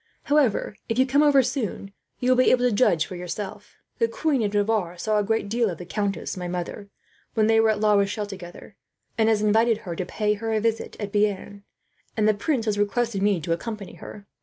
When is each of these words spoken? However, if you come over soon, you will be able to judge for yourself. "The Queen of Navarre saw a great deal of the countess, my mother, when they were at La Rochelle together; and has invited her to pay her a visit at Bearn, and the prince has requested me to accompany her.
However, 0.23 0.75
if 0.89 0.97
you 0.97 1.05
come 1.05 1.21
over 1.21 1.43
soon, 1.43 1.93
you 2.19 2.31
will 2.31 2.35
be 2.43 2.49
able 2.49 2.67
to 2.67 2.71
judge 2.75 3.05
for 3.05 3.15
yourself. 3.15 3.75
"The 3.99 4.07
Queen 4.07 4.41
of 4.41 4.51
Navarre 4.51 4.97
saw 4.97 5.19
a 5.19 5.23
great 5.23 5.47
deal 5.47 5.69
of 5.69 5.77
the 5.77 5.85
countess, 5.85 6.35
my 6.35 6.47
mother, 6.47 6.89
when 7.35 7.45
they 7.45 7.59
were 7.59 7.69
at 7.69 7.79
La 7.79 7.93
Rochelle 7.93 8.25
together; 8.25 8.75
and 9.15 9.29
has 9.29 9.43
invited 9.43 9.77
her 9.85 9.95
to 9.95 10.03
pay 10.03 10.33
her 10.33 10.53
a 10.53 10.59
visit 10.59 10.97
at 10.99 11.11
Bearn, 11.13 11.65
and 12.17 12.27
the 12.27 12.33
prince 12.33 12.65
has 12.65 12.79
requested 12.79 13.21
me 13.21 13.39
to 13.41 13.53
accompany 13.53 13.93
her. 13.93 14.25